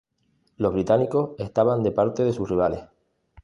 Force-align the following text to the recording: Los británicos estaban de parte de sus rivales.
Los 0.57 0.73
británicos 0.73 1.35
estaban 1.37 1.83
de 1.83 1.91
parte 1.91 2.23
de 2.23 2.33
sus 2.33 2.49
rivales. 2.49 2.81